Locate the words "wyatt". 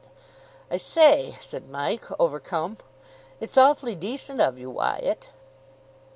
4.71-5.29